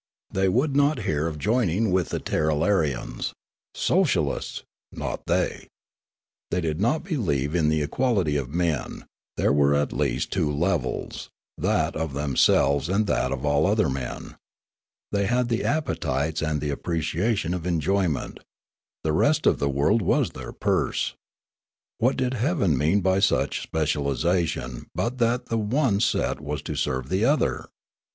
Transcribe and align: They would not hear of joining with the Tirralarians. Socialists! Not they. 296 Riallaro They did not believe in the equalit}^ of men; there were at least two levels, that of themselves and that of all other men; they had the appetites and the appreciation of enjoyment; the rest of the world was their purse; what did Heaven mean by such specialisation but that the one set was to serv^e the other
They 0.31 0.49
would 0.49 0.75
not 0.75 1.03
hear 1.03 1.27
of 1.27 1.37
joining 1.37 1.91
with 1.91 2.09
the 2.09 2.19
Tirralarians. 2.19 3.33
Socialists! 3.75 4.63
Not 4.91 5.27
they. 5.27 5.67
296 6.49 6.49
Riallaro 6.49 6.49
They 6.49 6.61
did 6.61 6.81
not 6.81 7.03
believe 7.03 7.53
in 7.53 7.69
the 7.69 7.85
equalit}^ 7.85 8.39
of 8.41 8.49
men; 8.49 9.05
there 9.37 9.53
were 9.53 9.75
at 9.75 9.93
least 9.93 10.31
two 10.31 10.51
levels, 10.51 11.29
that 11.55 11.95
of 11.95 12.13
themselves 12.13 12.89
and 12.89 13.05
that 13.05 13.31
of 13.31 13.45
all 13.45 13.67
other 13.67 13.91
men; 13.91 14.37
they 15.11 15.27
had 15.27 15.49
the 15.49 15.63
appetites 15.63 16.41
and 16.41 16.61
the 16.61 16.71
appreciation 16.71 17.53
of 17.53 17.67
enjoyment; 17.67 18.39
the 19.03 19.13
rest 19.13 19.45
of 19.45 19.59
the 19.59 19.69
world 19.69 20.01
was 20.01 20.31
their 20.31 20.51
purse; 20.51 21.13
what 21.99 22.17
did 22.17 22.33
Heaven 22.33 22.75
mean 22.75 23.01
by 23.01 23.19
such 23.19 23.61
specialisation 23.61 24.87
but 24.95 25.19
that 25.19 25.45
the 25.45 25.59
one 25.59 25.99
set 25.99 26.39
was 26.41 26.63
to 26.63 26.71
serv^e 26.71 27.07
the 27.07 27.23
other 27.25 27.67